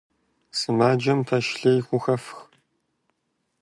[0.57, 2.37] Сымаджэм пэш лей хухэфх.